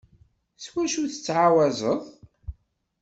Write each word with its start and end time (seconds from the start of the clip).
S 0.63 0.65
wacu 0.73 1.01
tettɛawazeḍ? 1.13 2.03